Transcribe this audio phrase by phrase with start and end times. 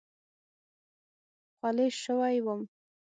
[1.57, 2.61] خولې شوی وم.